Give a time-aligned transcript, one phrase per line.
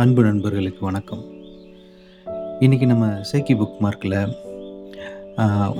[0.00, 1.22] அன்பு நண்பர்களுக்கு வணக்கம்.
[2.64, 4.14] இன்றைக்கி நம்ம சேக்கி புக் மார்க்கில்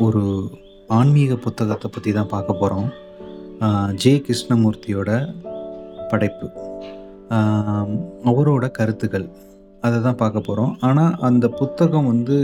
[0.06, 0.22] ஒரு
[0.96, 2.88] ஆன்மீக புத்தகத்தை பற்றி தான் பார்க்க போகிறோம்
[4.02, 4.12] ஜே.
[4.26, 5.10] கிருஷ்ணமூர்த்தியோட
[6.10, 6.48] படைப்பு.
[8.32, 9.26] அவரோட கருத்துக்கள்.
[9.86, 12.38] அதை தான் பார்க்க போகிறோம் ஆனால் அந்த புத்தகம் வந்து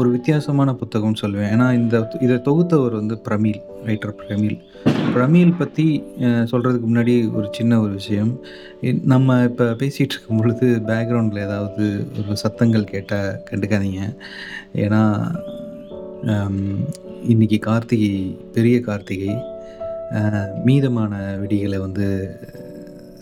[0.00, 1.52] ஒரு வித்தியாசமான புத்தகம்னு சொல்லுவேன்.
[1.56, 4.58] ஏன்னா இந்த இதை தொகுத்தவர் வந்து பிரமீல் ரைட்டர் பிரமீல்
[5.14, 5.84] பிரமீல் பற்றி
[6.50, 8.30] சொல்கிறதுக்கு முன்னாடி ஒரு சின்ன ஒரு விஷயம்.
[9.12, 11.84] நம்ம இப்போ பேசிகிட்டு இருக்கும் பொழுது பேக்ரவுண்டில் ஏதாவது
[12.18, 14.02] ஒரு சத்தங்கள் கேட்டால் கண்டுக்காதீங்க.
[14.84, 15.02] ஏன்னா
[17.32, 18.12] இன்றைக்கி இன்னைக்கு கார்த்திகை
[18.56, 19.34] பெரிய கார்த்திகை
[20.68, 22.06] மீதமான வெடிகளை வந்து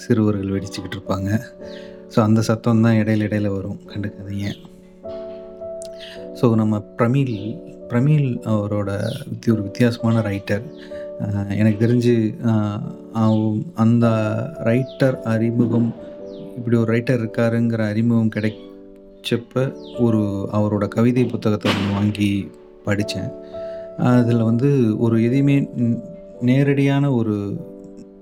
[0.03, 1.31] சிறுவர்கள் வெடிச்சுக்கிட்டு இருப்பாங்க.
[2.13, 3.81] ஸோ அந்த சத்தம் தான் இடையில இடையில வரும்.
[3.91, 4.49] கண்டுக்காதீங்க.
[6.39, 7.37] ஸோ நம்ம பிரமிழ்
[7.91, 8.91] பிரமீல் அவரோட
[9.53, 10.65] ஒரு வித்தியாசமான ரைட்டர்
[11.57, 12.15] எனக்கு தெரிஞ்சு
[13.75, 14.07] அந்த
[14.65, 15.95] ரைட்டர் அறிமுகம்
[16.57, 19.65] இப்படி ஒரு ரைட்டர் இருக்காருங்கிற அறிமுகம் கிடைச்சப்ப
[20.01, 22.31] ஒரு அவரோட கவிதை புத்தகத்தை ஒன்று வாங்கி
[22.85, 23.31] படித்தேன்
[23.99, 25.57] அதில் வந்து ஒரு எதையுமே
[26.41, 27.37] நேரடியான ஒரு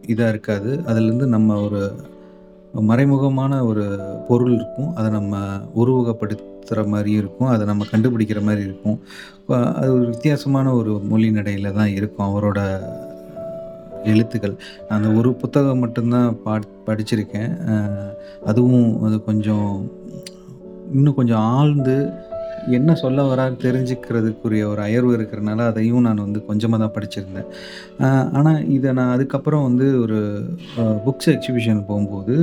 [0.06, 0.70] இதாக இருக்காது.
[0.86, 1.82] அதுலேருந்து நம்ம ஒரு
[2.88, 3.84] மறைமுகமான ஒரு
[4.28, 4.90] பொருள் இருக்கும்.
[4.94, 5.36] அதை நம்ம
[6.68, 8.98] உருவகப்படுத்துகிற மாதிரி இருக்கும் அதை நம்ம கண்டுபிடிக்கிற மாதிரி இருக்கும்.
[9.80, 12.60] அது ஒரு வித்தியாசமான ஒரு மொழி நடையில் தான் இருக்கும் அவரோட
[14.12, 14.56] எழுத்துக்கள்.
[14.94, 17.52] அந்த ஒரு புத்தகம் மட்டும்தான் பாட் படிச்சிருக்கேன்.
[18.50, 19.70] அதுவும் அது கொஞ்சம்
[20.96, 21.96] இன்னும் கொஞ்சம் ஆழ்ந்து
[22.76, 27.50] என்ன சொல்ல வரான்னு தெரிஞ்சுக்கிறதுக்குரிய ஒரு அயர்வு இருக்கிறனால அதையும் நான் வந்து கொஞ்சமாக தான் படிச்சிருந்தேன்.
[28.38, 30.18] ஆனால் இதை நான் அதுக்கப்புறம் வந்து ஒரு
[31.06, 32.36] புக்ஸ் எக்ஸிபிஷன் போகும்போது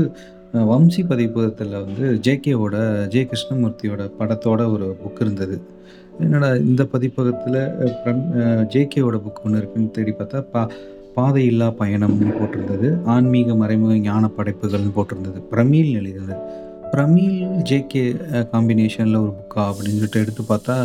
[0.71, 2.75] வம்சி பதிப்பகத்தில் வந்து ஜேகேவோட
[3.07, 5.61] ஜே கிருஷ்ணமூர்த்தியோட படத்தோட ஒரு புக் இருந்தது.
[6.19, 7.59] என்னடா இந்த பதிப்பகத்தில்
[8.73, 10.61] ஜேகேவோட புக் ஒன்று இருக்குன்னு தேடி பார்த்தா பா
[11.15, 12.87] பாதையில்லா பயணம்னு போட்டிருந்தது.
[13.05, 15.41] ஆன்மீக மறைமுக ஞான படைப்புகள்னு போட்டிருந்தது.
[15.51, 16.37] பிரமீல் எழுதினது.
[16.93, 17.37] பிரமீல்
[17.69, 18.03] ஜேகே
[18.53, 20.75] காம்பினேஷனில் ஒரு புக்கா அப்படின்னு சொல்லிட்டு எடுத்து பார்த்தா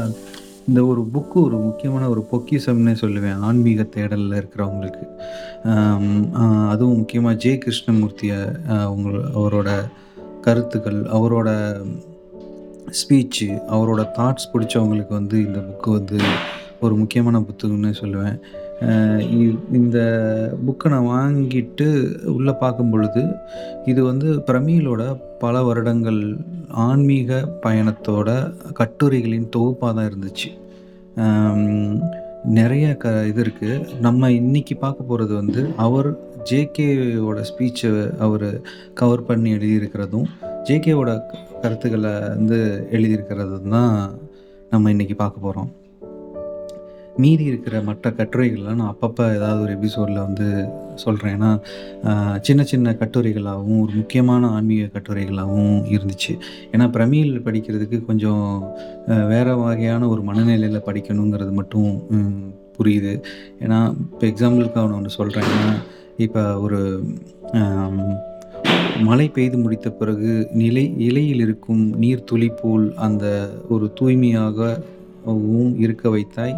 [0.69, 3.39] இந்த ஒரு புக்கு ஒரு முக்கியமான ஒரு பொக்கிஷம்னே சொல்லுவேன்.
[3.49, 5.07] ஆன்மீக தேடலில் இருக்கிறவங்களுக்கு.
[6.69, 8.41] அதுவும் முக்கியமாக ஜே கிருஷ்ணமூர்த்தியை
[8.87, 9.09] அவங்க
[9.41, 9.71] அவரோட
[10.41, 11.49] கருத்துக்கள் அவரோட
[13.01, 16.19] ஸ்பீச்சு அவரோட தாட்ஸ் பிடிச்சவங்களுக்கு வந்து இந்த புக்கு வந்து
[16.81, 18.39] ஒரு முக்கியமான புத்தகம்னு சொல்லுவேன்.
[19.73, 19.99] இந்த
[20.67, 23.27] புக்கை நான் வாங்கிட்டு உள்ளே பார்க்கும் பொழுது
[23.85, 26.37] இது வந்து பிரமிழோட பல வருடங்கள்
[26.69, 30.49] ஆன்மீக பயணத்தோட கட்டுரைகளின் தொகுப்பாக தான் இருந்துச்சு.
[32.45, 36.19] நிறைய க இது இருக்குது நம்ம இன்னைக்கு பார்க்க போகிறது வந்து அவர்
[36.51, 38.61] ஜேகேவோட ஸ்பீச்சை அவர்
[38.95, 40.25] கவர் பண்ணி எழுதியிருக்கிறதும்
[40.65, 41.23] ஜேகேவோட
[41.63, 44.19] கருத்துக்களை வந்து எழுதியிருக்கிறது தான்
[44.71, 45.71] நம்ம இன்றைக்கி பார்க்க போகிறோம்
[47.23, 50.47] மீதி இருக்கிற மற்ற கட்டுரைகள்லாம் நான் அப்பப்போ ஏதாவது ஒரு எபிசோடில் வந்து
[51.03, 51.51] சொல்கிறேன் ஏன்னா
[52.47, 56.35] சின்ன சின்ன கட்டுரைகளாகவும் ஒரு முக்கியமான ஆன்மீக கட்டுரைகளாகவும் இருந்துச்சு.
[56.73, 58.45] ஏன்னா பிரமிழ் படிக்கிறதுக்கு கொஞ்சம்
[59.33, 61.91] வேறு வகையான ஒரு மனநிலையில் படிக்கணுங்கிறது மட்டும்
[62.79, 63.15] புரியுது.
[63.65, 63.81] ஏன்னா
[64.13, 65.65] இப்போ எக்ஸாம்பிளுக்கு அவனை ஒன்று சொல்கிறேன்னா
[66.27, 66.81] இப்போ ஒரு
[69.09, 73.27] மழை பெய்து முடித்த பிறகு நிலை இலையில் இருக்கும் நீர் துளி போல் அந்த
[73.75, 76.55] ஒரு தூய்மையாகவும் இருக்க வைத்தாய்.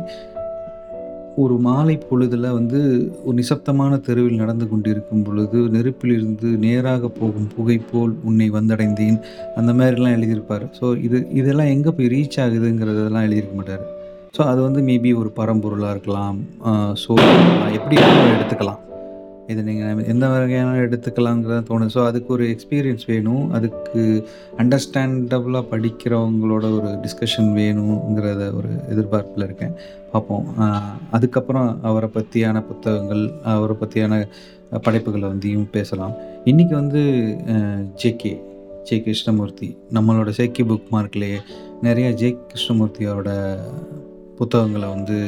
[1.37, 2.81] ஒரு மாலை பொழுதில் வந்து
[3.25, 9.19] ஒரு நிசப்தமான தெருவில் நடந்து கொண்டிருக்கும் பொழுது நெருப்பிலிருந்து நேராக போகும் புகை போல் உன்னை வந்தடைந்தேன்.
[9.57, 10.67] அந்த மாதிரிலாம் எழுதியிருப்பார்.
[10.81, 13.85] ஸோ இது இதெல்லாம் எங்கே போய் ரீச் ஆகுதுங்கிறதெல்லாம் எழுதியிருக்க மாட்டார்.
[14.37, 16.39] ஸோ அது வந்து மேபி ஒரு பரம்பொருளாக இருக்கலாம்.
[17.05, 17.13] ஸோ
[17.79, 17.97] எப்படி
[18.37, 18.82] எடுத்துக்கலாம்.
[19.51, 23.45] இது நீங்கள் எந்த வகையான எடுத்துக்கலாங்கிறத தோணும் ஸோ அதுக்கு ஒரு எக்ஸ்பீரியன்ஸ் வேணும்.
[23.57, 24.03] அதுக்கு
[24.63, 29.75] அண்டர்ஸ்டாண்டபுளாக படிக்கிறவங்களோட ஒரு டிஸ்கஷன் வேணுங்கிறத ஒரு எதிர்பார்ப்பில் இருக்கேன்.
[30.13, 30.47] பார்ப்போம்.
[31.17, 33.25] அதுக்கப்புறம் அவரை பற்றியான புத்தகங்கள்
[33.57, 34.23] அவரை பற்றியான
[34.87, 36.15] படைப்புகளை வந்தியும் பேசலாம்.
[36.51, 37.03] இன்றைக்கி வந்து
[38.03, 38.35] ஜேகே
[38.89, 41.41] ஜே கிருஷ்ணமூர்த்தி நம்மளோட சேக்கி புக் மார்க்லேயே
[41.87, 43.31] நிறைய ஜே கிருஷ்ணமூர்த்தியோட
[44.39, 45.19] புத்தகங்களை வந்து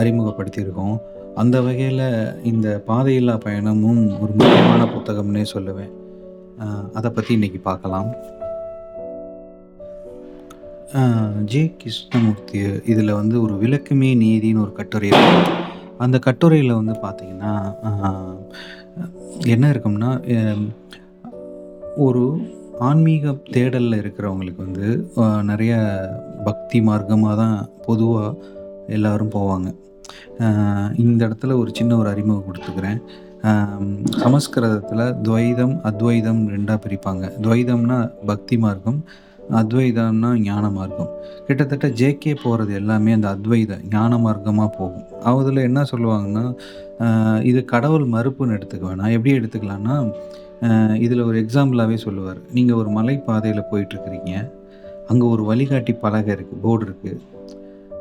[0.00, 0.96] அறிமுகப்படுத்தியிருக்கோம்.
[1.40, 2.06] அந்த வகையில்
[2.42, 5.92] இந்த பாதையில்லா பயணமும் ஒரு முக்கியமான புத்தகம்னே சொல்லுவேன்.
[6.92, 8.08] அதை பற்றி இன்றைக்கி பார்க்கலாம்.
[11.52, 11.62] ஜே.
[11.80, 12.58] கிருஷ்ணமூர்த்தி
[12.92, 15.10] இதில் வந்து ஒரு விளக்குமே நீதின்னு ஒரு கட்டுரை
[16.04, 17.52] அந்த கட்டுரையில் வந்து பார்த்திங்கன்னா
[19.54, 20.10] என்ன இருக்கும்னா
[22.06, 22.24] ஒரு
[22.88, 24.88] ஆன்மீக தேடலில் இருக்கிறவங்களுக்கு வந்து
[25.50, 25.74] நிறைய
[26.44, 27.56] பக்தி மார்க்கமாக தான்
[27.86, 28.36] பொதுவாக
[28.96, 29.70] எல்லாரும் போவாங்க.
[31.04, 33.00] இந்த இடத்துல ஒரு சின்ன ஒரு அறிமுகம் கொடுத்துக்கிறேன்.
[34.22, 37.24] சமஸ்கிருதத்தில் துவைதம் அத்வைதம் ரெண்டாக பிரிப்பாங்க.
[37.44, 37.98] துவைதம்னா
[38.30, 39.00] பக்தி மார்க்கம்
[39.60, 41.08] அத்வைதம்னா ஞான மார்க்கம்.
[41.46, 45.06] கிட்டத்தட்ட ஜேகே போகிறது எல்லாமே அந்த அத்வைத ஞான மார்க்கமாக போகும்.
[45.30, 46.44] அதில் என்ன சொல்லுவாங்கன்னா
[47.50, 49.96] இது கடவுள் மறுப்புன்னு எடுத்துக்க வேணாம் எப்படி எடுத்துக்கலான்னா
[51.04, 52.40] இதில் ஒரு எக்ஸாம்பிளாகவே சொல்லுவார்.
[52.56, 54.32] நீங்கள் ஒரு மலை பாதையில் போயிட்டுருக்கிறீங்க
[55.10, 57.20] அங்கே ஒரு வழிகாட்டி பலகை இருக்குது போர்டு இருக்குது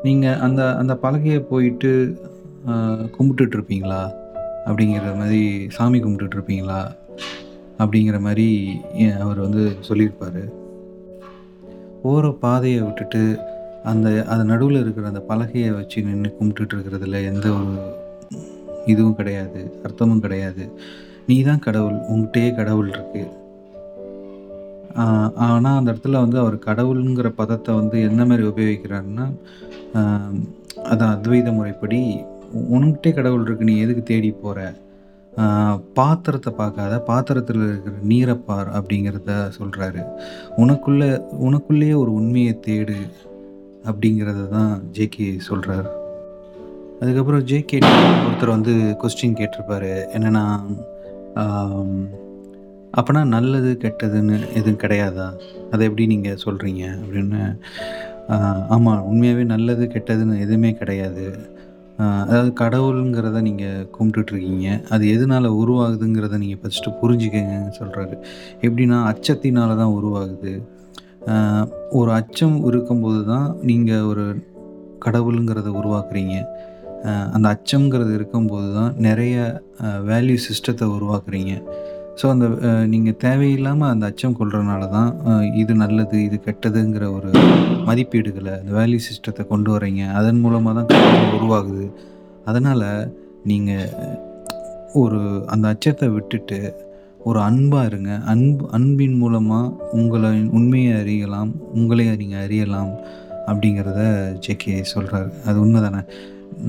[0.05, 1.91] நீங்கள் அந்த அந்த பலகையை போயிட்டு
[3.15, 4.01] கும்பிட்டுட்டு இருப்பீங்களா
[4.67, 5.41] அப்படிங்கிற மாதிரி
[5.75, 6.79] சாமி கும்பிட்டுட்டு இருப்பீங்களா
[7.81, 8.47] அப்படிங்கிற மாதிரி
[9.25, 10.41] அவர் வந்து சொல்லியிருப்பார்.
[12.03, 13.23] போகிற பாதையை விட்டுட்டு
[13.91, 17.75] அந்த அது நடுவில் இருக்கிற அந்த பலகையை வச்சு நின்று கும்பிட்டுட்டு இருக்கிறதுல எந்த ஒரு
[18.93, 20.65] இதுவும் கிடையாது அர்த்தமும் கிடையாது.
[21.27, 23.29] நீ தான் கடவுள் உங்கள்கிட்டயே கடவுள் இருக்குது
[25.45, 29.25] ஆனால் அந்த இடத்துல வந்து அவர் கடவுளுங்கிற பதத்தை வந்து என்ன மாதிரி உபயோகிக்கிறாருன்னா
[29.95, 30.35] ஆஹ்,
[30.85, 31.99] அதான் அத்வைத முறைப்படி
[32.71, 34.59] உனக்கிட்டே கடவுள் இருக்கு நீ எதுக்கு தேடி போகிற
[35.93, 40.01] பாத்திரத்தை பார்க்காத பாத்திரத்தில் இருக்கிற நீரை பார் அப்படிங்கிறத சொல்கிறாரு
[40.57, 41.09] உனக்குள்ளே
[41.41, 42.97] உனக்குள்ளேயே ஒரு உண்மையை தேடு
[43.85, 45.89] அப்படிங்கிறத தான் ஜேகே சொல்கிறார்
[47.01, 47.77] அதுக்கப்புறம் ஜேகே
[48.25, 49.93] ஒருத்தர் வந்து கொஸ்டின் கேட்டிருப்பாரு.
[50.13, 50.43] என்னென்னா
[52.99, 55.27] அப்போனா நல்லது கெட்டதுன்னு எதுவும் கிடையாதா?
[55.73, 57.41] அதை எப்படி நீங்கள் சொல்கிறீங்க அப்படின்னு
[58.75, 61.25] ஆமாம் உண்மையாகவே நல்லது கெட்டதுன்னு எதுவுமே கிடையாது.
[62.27, 64.67] அதாவது கடவுளுங்கிறத நீங்கள் கும்பிட்டுட்ருக்கீங்க.
[64.93, 68.15] அது எதனால் உருவாகுதுங்கிறத நீங்கள் ஃபஸ்ட்டு புரிஞ்சுக்கங்கன்னு சொல்கிறாரு
[68.65, 70.53] எப்படின்னா அச்சத்தினால தான் உருவாகுது.
[71.99, 74.25] ஒரு அச்சம் இருக்கும்போது தான் நீங்கள் ஒரு
[75.05, 76.35] கடவுளுங்கிறத உருவாக்குறீங்க.
[77.35, 79.35] அந்த அச்சம்ங்கிறது இருக்கும்போது தான் நிறைய
[80.09, 81.53] வேல்யூ சிஸ்டத்தை உருவாக்குறீங்க.
[82.21, 82.47] ஸோ அந்த
[82.93, 85.11] நீங்கள் தேவையில்லாமல் அந்த அச்சம் கொள்றதுனால தான்
[85.61, 87.29] இது நல்லது இது கெட்டதுங்கிற ஒரு
[87.87, 90.89] மதிப்பீடுகளை அந்த வேல்யூ சிஸ்டத்தை கொண்டு வரீங்க அதன் மூலமாக தான்
[91.37, 91.85] உருவாகுது.
[92.49, 92.85] அதனால்
[93.51, 93.87] நீங்கள்
[95.01, 95.21] ஒரு
[95.53, 96.59] அந்த அச்சத்தை விட்டுட்டு
[97.29, 98.11] ஒரு அன்பாக இருங்க.
[98.33, 102.91] அன்பு அன்பின் மூலமாக உங்களை உண்மையை அறியலாம் உங்களை நீங்கள் அறியலாம்
[103.49, 104.03] அப்படிங்கிறத
[104.45, 106.01] ஜேகே சொல்கிறாரு அது உண்மை தானே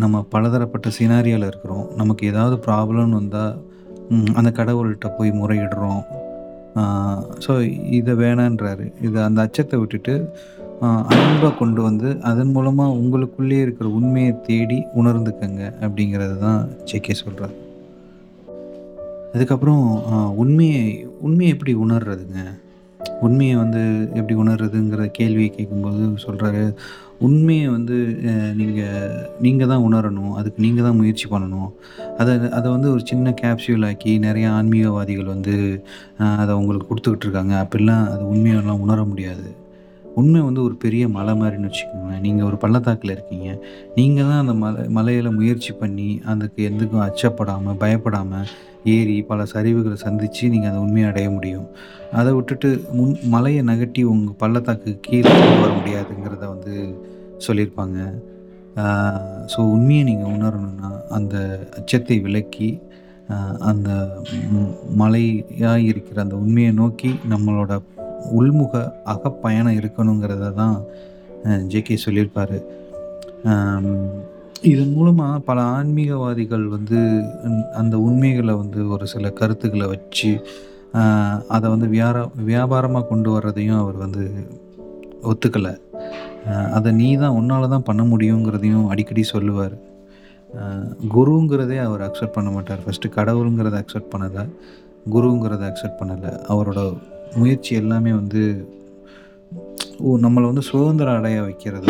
[0.03, 1.87] நம்ம பலதரப்பட்ட சினாரியாவில் இருக்கிறோம்.
[2.01, 3.55] நமக்கு ஏதாவது ப்ராப்ளம்னு வந்தால்
[4.39, 6.03] அந்த கடவுள்கிட்ட போய் முறையிடுறோம்.
[7.45, 7.53] ஸோ
[7.99, 8.85] இதை வேணான்றாரு.
[9.07, 10.15] இதை அந்த அச்சத்தை விட்டுட்டு
[11.15, 17.55] அன்பை கொண்டு வந்து அதன் மூலமாக உங்களுக்குள்ளேயே இருக்கிற உண்மையை தேடி உணர்ந்துக்கங்க அப்படிங்கிறது தான் ஜேகே சொல்கிறார்
[19.35, 19.85] அதுக்கப்புறம்
[20.43, 20.83] உண்மையை
[21.27, 22.41] உண்மையை எப்படி உணர்றதுங்க?
[23.27, 23.83] உண்மையை வந்து
[24.15, 26.65] எப்படி உணர்றதுங்கிற கேள்வியை கேட்கும்போது சொல்கிறாரு
[27.27, 27.97] உண்மையை வந்து
[28.61, 30.35] நீங்கள் நீங்கள் தான் உணரணும்.
[30.41, 31.71] அதுக்கு நீங்கள் தான் முயற்சி பண்ணணும்.
[32.21, 35.57] அதை அதை வந்து ஒரு சின்ன கேப்சியூல் ஆக்கி நிறைய ஆன்மீகவாதிகள் வந்து
[36.43, 37.55] அதை உங்களுக்கு கொடுத்துக்கிட்டு இருக்காங்க.
[37.65, 39.47] அப்படிலாம் அது உண்மையெல்லாம் உணர முடியாது.
[40.21, 42.25] உண்மை வந்து ஒரு பெரிய மலை மாதிரின்னு வச்சுக்கோங்களேன்.
[42.27, 43.49] நீங்கள் ஒரு பள்ளத்தாக்கில் இருக்கீங்க.
[43.99, 48.51] நீங்கள் தான் அந்த மலை மலையில் முயற்சி பண்ணி அதுக்கு எதுக்கும் அச்சப்படாமல் பயப்படாமல்
[48.95, 51.67] ஏறி பல சரிவுகளை சந்தித்து நீங்கள் அதை உண்மையை அடைய முடியும்.
[52.21, 56.77] அதை விட்டுட்டு முன் மலையை நகட்டி உங்கள் பள்ளத்தாக்கு கீழே வர முடியாதுங்கிறத வந்து
[57.49, 58.23] சொல்லியிருப்பாங்க.
[59.57, 62.79] ஸோ உண்மையை நீங்கள் உணரணும்னா அந்த அச்சத்தை விலக்கி
[63.59, 64.09] அந்த
[64.99, 67.79] மலையாக இருக்கிற அந்த உண்மையை நோக்கி நம்மளோட
[68.39, 70.81] உள்முக அகப்பயணம் இருக்கணுங்கிறத தான்
[71.45, 72.81] ஜேகே சொல்லியிருப்பார்.
[74.63, 77.25] இதன் மூலமாக பல ஆன்மீகவாதிகள் வந்து
[77.75, 80.47] அந்த- உண்மைகளை வந்து ஒரு சில கருத்துக்களை வச்சு
[81.49, 84.31] அதை வந்து வியார வியாபாரமாக கொண்டு வர்றதையும் அவர் வந்து
[85.23, 85.77] ஒத்துக்கலை.
[86.77, 89.75] அதை நீ தான் உன்னால் தான் பண்ண முடியுங்கிறதையும் அடிக்கடி சொல்லுவார்.
[91.15, 92.83] குருங்கிறதே அவர் அக்செப்ட் பண்ண மாட்டார்.
[92.85, 94.45] ஃபஸ்ட்டு கடவுளுங்கிறத அக்செப்ட் பண்ணலை.
[95.15, 96.33] குருங்கிறத அக்செப்ட் பண்ணலை.
[96.53, 96.81] அவரோட
[97.41, 98.43] முயற்சி எல்லாமே வந்து
[100.25, 101.89] நம்மளை வந்து சுதந்திரம் அடைய வைக்கிறது.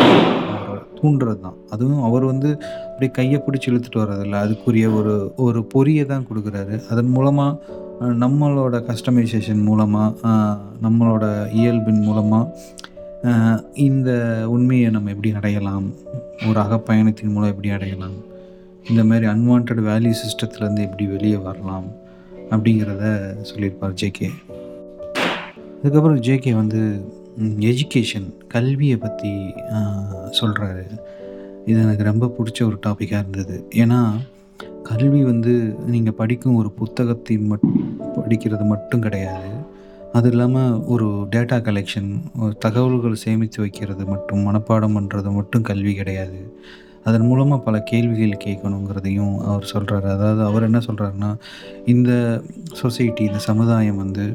[0.97, 1.57] தூண்டுறது தான்.
[1.73, 2.49] அதுவும் அவர் வந்து
[2.87, 4.41] அப்படியே கையை பிடிச்சி இழுத்துட்டு வர்றதில்ல.
[4.45, 5.13] அதுக்குரிய ஒரு
[5.45, 6.75] ஒரு பொறியை தான் கொடுக்குறாரு.
[6.91, 7.81] அதன் மூலமாக
[8.23, 10.31] நம்மளோட கஸ்டமைசேஷன் மூலமாக
[10.85, 11.25] நம்மளோட
[11.59, 12.45] இயல்பின் மூலமாக
[13.87, 14.09] இந்த
[14.53, 15.85] உண்மையை நம்ம எப்படி அடையலாம்?
[16.47, 18.17] ஒரு அகப்பயணத்தின் மூலம் எப்படி அடையலாம்?
[18.89, 21.87] இந்த மாதிரி அன்வான்ட் வேல்யூ சிஸ்டத்துலேருந்து எப்படி வெளியே வரலாம்?
[22.53, 23.03] அப்படிங்கிறத
[23.49, 24.29] சொல்லியிருப்பார் ஜேகே
[25.77, 26.81] அதுக்கப்புறம் ஜேகே வந்து
[27.69, 29.31] எஜுகேஷன் கல்வியை பற்றி
[30.39, 30.85] சொல்கிறாரு
[31.69, 33.55] இது எனக்கு ரொம்ப பிடிச்ச ஒரு டாப்பிக்காக இருந்தது.
[33.83, 33.99] ஏன்னா
[34.89, 35.53] கல்வி வந்து
[35.93, 37.67] நீங்கள் படிக்கும் ஒரு புத்தகத்தை மட்
[38.17, 39.52] படிக்கிறது மட்டும் கிடையாது.
[40.17, 42.09] அது இல்லாமல் ஒரு டேட்டா கலெக்ஷன்
[42.43, 46.39] ஒரு தகவல்கள் சேமித்து வைக்கிறது மட்டும் மனப்பாடம் பண்ணுறது மட்டும் கல்வி கிடையாது.
[47.07, 51.31] அதன் மூலமாக பல கேள்விகள் கேட்கணுங்கிறதையும் அவர் சொல்கிறாரு அதாவது அவர் என்ன சொல்கிறாருன்னா
[51.93, 52.11] இந்த
[52.81, 54.25] சொசைட்டி இந்த சமுதாயம் வந்து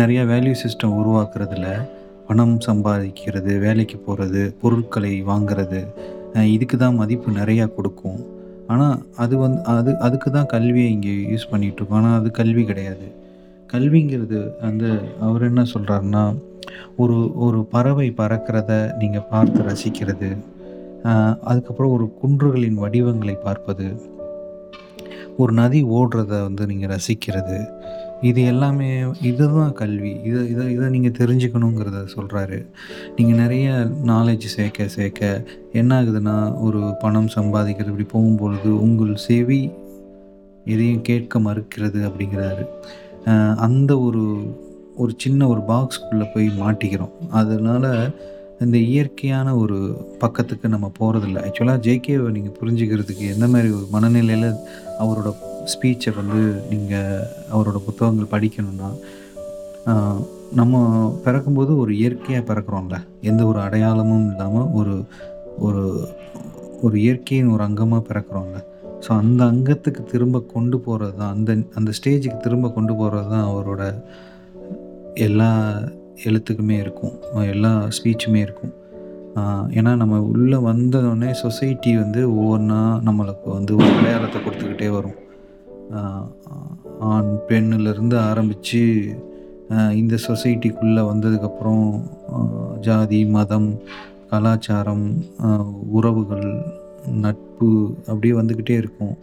[0.00, 1.66] நிறையா வேல்யூ சிஸ்டம் உருவாக்குறதுல
[2.28, 5.82] பணம் சம்பாதிக்கிறது வேலைக்கு போகிறது பொருட்களை வாங்குறது
[6.54, 8.18] இதுக்கு தான் மதிப்பு நிறையா கொடுக்கும்.
[8.72, 13.06] ஆனால் அது வந்து அது அதுக்கு தான் கல்வியை இங்கே யூஸ் பண்ணிகிட்ருக்கோம் ஆனால் அது கல்வி கிடையாது.
[13.72, 16.24] கல்விங்கிறது வந்து அவர் என்ன சொல்கிறாருன்னா
[16.96, 20.36] ஒரு ஒரு பறவை பறக்கிறத நீங்கள் பார்த்து ரசிக்கிறது
[21.42, 24.14] அதுக்கப்புறம் ஒரு குன்றுகளின் வடிவங்களை பார்ப்பது
[25.36, 27.58] ஒரு நதி ஓடுறத வந்து நீங்கள் ரசிக்கிறது
[28.20, 30.12] இது எல்லாமே இதுதான் கல்வி.
[30.24, 32.66] இதை இதை இதை நீங்கள் தெரிஞ்சுக்கணுங்கிறத சொல்கிறாரு
[33.16, 35.42] நீங்கள் நிறைய நாலேஜ் சேர்க்க சேர்க்க
[35.72, 39.70] என்ன ஆகுதுன்னா ஒரு பணம் சம்பாதிக்கிறது இப்படி போகும்பொழுது உங்கள் செவி
[40.64, 42.64] எதையும் கேட்க மறுக்கிறது அப்படிங்கிறாரு.
[43.66, 44.22] அந்த ஒரு
[45.02, 47.14] ஒரு சின்ன ஒரு பாக்ஸ்குள்ளே போய் மாட்டிக்கிறோம்.
[47.40, 47.90] அதனால்
[48.64, 49.78] இந்த இயற்கையான ஒரு
[50.22, 54.48] பக்கத்துக்கு நம்ம போகிறதில்ல ஆக்சுவலாக ஜேகேவை நீங்கள் புரிஞ்சுக்கிறதுக்கு எந்த மாதிரி ஒரு மனநிலையில்
[55.02, 55.30] அவரோட
[55.72, 58.90] ஸ்பீச்சை வந்து நீங்கள் அவரோட புத்தகங்கள் படிக்கணும்னா
[60.60, 60.84] நம்ம
[61.24, 62.96] பிறக்கும்போது ஒரு இயற்கையாக பிறக்கிறோம்ல.
[63.30, 64.94] எந்த ஒரு அடையாளமும் இல்லாமல் ஒரு
[65.66, 65.82] ஒரு
[66.82, 68.58] ஒரு இயற்கையின் ஒரு அங்கமாக பிறக்கிறோம்ல.
[69.06, 73.82] ஸோ அந்த அங்கத்துக்கு திரும்ப கொண்டு போகிறது தான் அந்த அந்த ஸ்டேஜுக்கு திரும்ப கொண்டு போகிறது தான் அவரோட
[75.26, 75.50] எல்லா
[76.28, 77.14] எழுத்துக்குமே இருக்கும்
[77.52, 78.72] எல்லா ஸ்பீச்சுமே இருக்கும்.
[79.78, 85.18] ஏன்னா நம்ம உள்ளே வந்தோடனே சொசைட்டி வந்து ஒவ்வொன்றா நம்மளுக்கு வந்து ஒரு அடையாளத்தை கொடுத்துக்கிட்டே வரும்.
[87.10, 88.82] ஆண் பெண்ணிலேருந்து ஆரம்பித்து
[90.00, 91.86] இந்த சொசைட்டிக்குள்ளே வந்ததுக்கப்புறம்
[92.86, 93.68] ஜாதி மதம்
[94.30, 95.06] கலாச்சாரம்
[95.96, 96.48] உறவுகள்
[97.24, 97.70] நட்பு
[98.06, 99.16] அப்படியே வந்துக்கிட்டே இருக்கும்.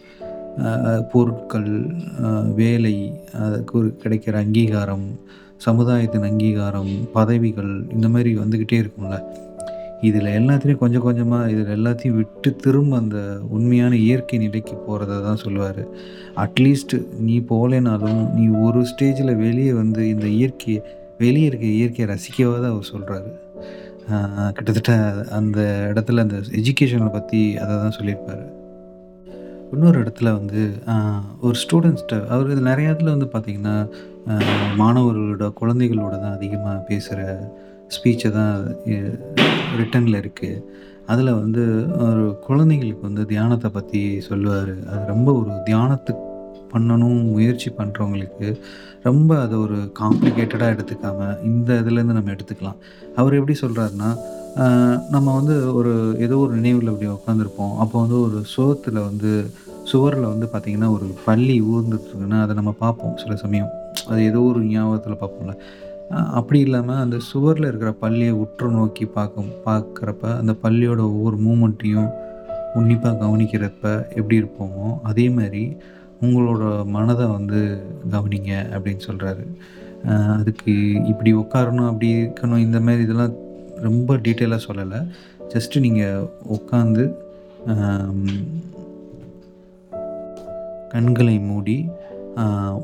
[1.11, 1.71] பொருட்கள்
[2.55, 2.95] வேலை
[3.45, 5.07] அதுக்கு ஒரு கிடைக்கிற அங்கீகாரம்
[5.65, 9.17] சமுதாயத்தின் அங்கீகாரம் பதவிகள் இந்த மாதிரி வந்துக்கிட்டே இருக்கும்ல.
[10.07, 15.81] இதில் எல்லாத்துலேயும் கொஞ்சம் கொஞ்சமாக இதில் எல்லாத்தையும் விட்டு திரும்ப அந்த உண்மையான இயற்கை நிலைக்கு போகிறத தான் சொல்லுவார்.
[16.35, 16.95] அட்லீஸ்ட்
[17.27, 20.81] நீ போகலைனாலும் நீ ஒரு ஸ்டேஜில் வெளியே வந்து இந்த இயற்கையை
[21.17, 23.31] வெளியே இருக்க இயற்கையை ரசிக்கவாக அவர் சொல்கிறாரு
[24.55, 24.93] கிட்டத்தட்ட
[25.37, 25.59] அந்த
[25.91, 28.43] இடத்துல அந்த எஜுகேஷனை பற்றி அதை தான் சொல்லியிருப்பார்.
[29.75, 30.61] இன்னொரு இடத்துல வந்து
[31.41, 33.75] ஒரு ஸ்டூடெண்ட்ஸ்கிட்ட அவர் இது நிறைய இடத்துல வந்து பார்த்திங்கன்னா
[34.81, 37.21] மாணவர்களோட குழந்தைகளோட தான் அதிகமாக பேசுகிற
[37.95, 38.53] ஸ்பீச்சை தான்
[39.79, 40.61] ரிட்டனில் இருக்குது
[41.11, 41.63] அதில் வந்து
[42.07, 44.75] ஒரு குழந்தைங்களுக்கு வந்து தியானத்தை பற்றி சொல்லுவார்.
[44.91, 46.29] அது ரொம்ப ஒரு தியானத்துக்கு
[46.73, 48.47] பண்ணணும் முயற்சி பண்ணுறவங்களுக்கு
[49.07, 52.77] ரொம்ப அதை ஒரு காம்ப்ளிகேட்டடாக எடுத்துக்காம இந்த இதுலேருந்து நம்ம எடுத்துக்கலாம்.
[53.19, 54.09] அவர் எப்படி சொல்கிறாருன்னா
[55.09, 55.93] நம்ம வந்து ஒரு
[56.25, 59.31] ஏதோ ஒரு நினைவில் அப்படி உட்காந்துருப்போம் அப்போ வந்து ஒரு சுவத்தில் வந்து
[59.91, 63.71] சுவரில் வந்து பார்த்திங்கன்னா ஒரு பள்ளி ஊர்ந்துட்டுருக்குன்னா அதை நம்ம பார்ப்போம் சில சமயம்.
[64.09, 65.55] அது ஏதோ ஒரு ஞாபகத்தில் பார்ப்போம்ல.
[66.39, 72.09] அப்படி இல்லாமல் அந்த சுவரில் இருக்கிற பள்ளியை உற்று நோக்கி பார்க்கும் பார்க்குறப்ப அந்த பள்ளியோட ஒவ்வொரு மூமெண்ட்டையும்
[72.79, 73.85] உன்னிப்பாக கவனிக்கிறப்ப
[74.17, 75.63] எப்படி இருப்போமோ அதே மாதிரி
[76.23, 79.45] உங்களோட மனதை வந்து கவனிங்க அப்படின்னு சொல்கிறாரு
[80.37, 83.33] அதுக்கு இப்படி உட்காரணும் அப்படி இருக்கணும் இந்த மாதிரி இதெல்லாம்
[83.75, 85.07] ரொம்ப டீட்டெயிலாக சொல்லலை.
[85.49, 87.13] ஜஸ்ட்டு நீங்கள் உட்காந்து
[90.89, 91.87] கண்களை மூடி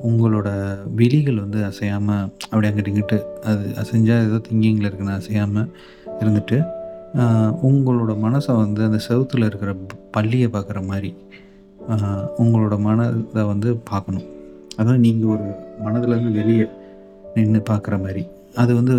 [0.08, 5.72] உங்களோட விழிகள் வந்து அசையாமல் அப்படி அங்கிட்டு இங்கிட்டு அது அசைஞ்சால் ஏதோ திங்கிங்கில் இருக்குன்னு அசையாமல்
[6.20, 6.68] இருந்துட்டு
[7.64, 9.76] உங்களோட மனசை வந்து அந்த செவுத்தில் இருக்கிற
[10.12, 11.16] பள்ளியை பார்க்குற மாதிரி
[12.42, 14.28] உங்களோட மனதை வந்து பார்க்கணும்.
[14.80, 15.48] அதான் நீங்கள் ஒரு
[15.86, 16.66] மனதுலேருந்து வெளியே
[17.36, 18.24] நின்று பார்க்குற மாதிரி.
[18.62, 18.96] அது வந்து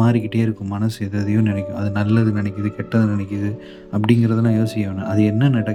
[0.00, 0.72] மாறிக்கிட்டே இருக்கும்.
[0.74, 1.78] மனசு எதையோ நினைக்கும்.
[1.80, 3.50] அது நல்லது நினைக்குது கெட்டது நினைக்குது
[3.96, 5.10] அப்படிங்கிறதெல்லாம் யோசிக்க வேணாம்.
[5.12, 5.70] அது என்ன நட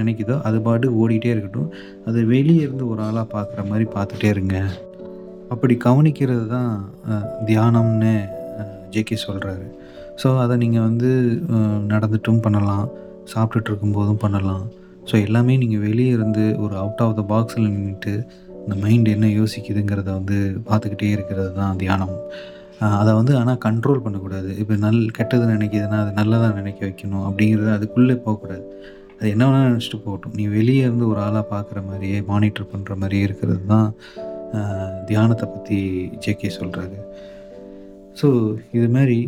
[0.00, 1.68] நினைக்குதோ அது பாட்டு ஓடிட்டே இருக்கட்டும்.
[2.08, 4.56] அது வெளியே இருந்து ஒரு ஆளாக பார்க்குற மாதிரி பார்த்துட்டே இருங்க.
[5.54, 6.72] அப்படி கவனிக்கிறது தான்
[7.48, 8.14] தியானம்னு
[8.94, 9.66] ஜேகே சொல்கிறாரு
[10.22, 11.10] ஸோ அதை நீங்கள் வந்து
[11.92, 12.86] நடந்துட்டும் பண்ணலாம்.
[13.32, 14.64] சாப்பிட்டுட்டு இருக்கும்போதும் பண்ணலாம்.
[15.10, 18.14] ஸோ எல்லாமே நீங்கள் வெளியே இருந்து ஒரு அவுட் ஆஃப் த பாக்ஸில் நின்றுட்டு
[18.64, 20.36] இந்த மைண்ட் என்ன யோசிக்குதுங்கிறத வந்து
[20.68, 22.14] பார்த்துக்கிட்டே இருக்கிறது தான் தியானம்.
[23.00, 24.50] அதை வந்து ஆனால் கண்ட்ரோல் பண்ணக்கூடாது.
[24.62, 28.64] இப்போ நல் கெட்டது நினைக்கிதுன்னா அது நல்லதாக நினைக்க வைக்கணும் அப்படிங்கிறது அதுக்குள்ளே போகக்கூடாது.
[29.18, 30.34] அது என்ன வேணால் நினச்சிட்டு போகட்டும்.
[30.38, 33.88] நீ வெளியே இருந்து ஒரு ஆளாக பார்க்குற மாதிரியே மானிட்டர் பண்ணுற மாதிரியே இருக்கிறது தான்
[35.08, 35.78] தியானத்தை பற்றி
[36.24, 36.98] ஜேகே சொல்கிறாரு
[38.20, 38.28] ஸோ
[38.78, 39.18] இது மாதிரி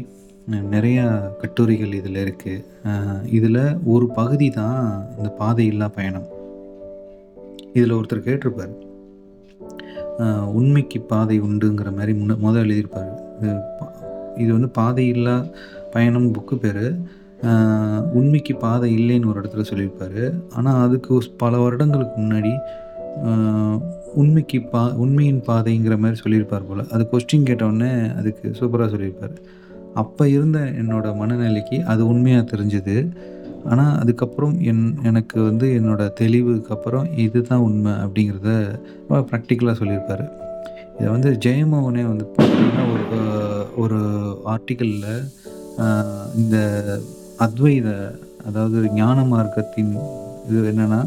[0.50, 2.64] நிறையா கட்டுரைகள் இதில் இருக்குது
[3.32, 6.26] இதில் ஒரு பகுதி தான் இந்த பாதை இல்லா பயணம்.
[7.72, 8.84] இதில் ஒருத்தர் கேட்டிருப்பார்.
[10.44, 13.18] உண்மைக்கு பாதை உண்டுங்கிற மாதிரி முன்ன முதல் எழுதியிருப்பார்.
[13.40, 15.50] இது பா- இது வந்து
[15.90, 16.94] பயணம் புக்கு பேர்.
[18.12, 20.32] உண்மைக்கு பாதை இல்லைன்னு ஒரு இடத்துல சொல்லியிருப்பார்.
[20.52, 22.58] ஆனால் அதுக்கு ஒரு பல வருடங்களுக்கு முன்னாடி
[24.14, 26.88] உண்மைக்கு பா உண்மையின் பாதைங்கிற மாதிரி சொல்லியிருப்பார் போல்.
[26.90, 29.64] அது கொஸ்டின் கேட்டவுடனே அதுக்கு சூப்பராக சொல்லியிருப்பார்.
[30.02, 32.96] அப்போ இருந்த என்னோட மனநிலைக்கு அது உண்மையாக தெரிஞ்சுது.
[33.70, 38.50] ஆனால் அதுக்கப்புறம் என் எனக்கு வந்து என்னோடய தெளிவுக்கு அப்புறம் இதுதான் உண்மை அப்படிங்கிறத
[38.98, 40.24] ரொம்ப ப்ராக்டிக்கலாக சொல்லியிருப்பார்.
[40.98, 43.06] இதை வந்து ஜெயமோகனே வந்து பார்த்திங்கன்னா ஒரு
[43.82, 43.98] ஒரு
[44.52, 45.10] ஆர்டிக்கலில்
[46.42, 46.56] இந்த
[47.46, 47.88] அத்வைத
[48.48, 49.92] அதாவது ஞான மார்க்கத்தின்
[50.48, 51.00] இது என்னென்னா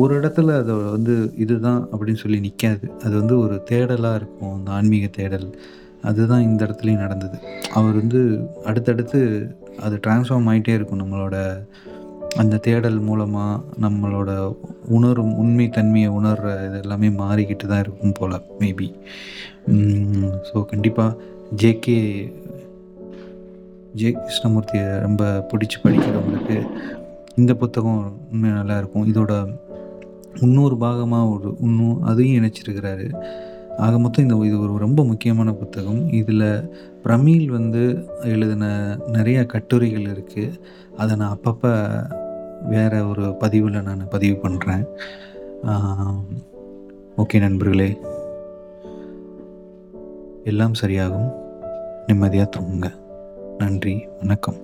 [0.00, 5.06] ஒரு இடத்துல அதை வந்து இதுதான் அப்படின்னு சொல்லி நிற்காது அது வந்து ஒரு தேடலாக இருக்கும் அந்த ஆன்மீக
[5.18, 5.48] தேடல்.
[6.02, 7.36] அதுதான் இந்த இடத்துலையும் நடந்தது.
[7.74, 8.20] அவர் வந்து
[8.64, 9.20] அடுத்தடுத்து
[9.86, 11.36] அது டிரான்ஸ்ஃபார்ம் ஆகிட்டே இருக்கும் நம்மளோட
[12.42, 14.30] அந்த தேடல் மூலமாக நம்மளோட
[14.96, 18.88] உணரும் உண்மை தன்மையை உணர்கிற இது எல்லாமே மாறிக்கிட்டு தான் இருக்கும் போல் மேபி
[20.48, 21.16] ஸோ கண்டிப்பாக
[21.62, 21.98] ஜேகே
[24.00, 26.56] ஜே கிருஷ்ணமூர்த்தியை ரொம்ப பிடிச்சி படிக்கிறவங்களுக்கு
[27.36, 29.06] இந்த புத்தகம் உண்மையாக நல்லா இருக்கும்.
[29.12, 29.32] இதோட
[30.40, 33.06] இன்னொரு பாகமாக ஒரு இன்னும் அதையும் இணைச்சிருக்கிறாரு.
[33.76, 36.12] ஆக மொத்தம் இந்த இது ஒரு ரொம்ப முக்கியமான புத்தகம்.
[36.12, 36.70] இதில்
[37.04, 37.82] பிரமீல் வந்து
[38.22, 40.60] எழுதின நிறைய கட்டுரைகள் இருக்குது
[40.96, 41.72] அதை நான் அப்பப்போ
[42.68, 44.86] வேறு ஒரு பதிவில் நான் பதிவு பண்ணுறேன்
[47.16, 47.96] ஓகே நண்பர்களே.
[50.44, 51.30] எல்லாம் சரியாகும்.
[52.06, 52.90] நிம்மதியாக தூங்குங்க.
[53.58, 54.58] நன்றி வணக்கம்.